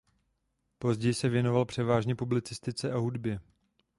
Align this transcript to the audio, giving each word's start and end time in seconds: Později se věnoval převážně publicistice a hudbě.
Později 0.79 1.13
se 1.13 1.29
věnoval 1.29 1.65
převážně 1.65 2.15
publicistice 2.15 2.91
a 2.91 2.97
hudbě. 2.97 3.39